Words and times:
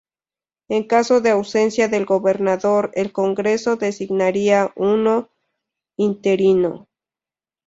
En 0.67 0.87
caso 0.87 1.21
de 1.21 1.29
ausencia 1.29 1.87
del 1.87 2.07
gobernador, 2.07 2.89
el 2.95 3.11
Congreso 3.13 3.75
designaría 3.75 4.73
uno 4.75 5.29
interino. 5.95 6.87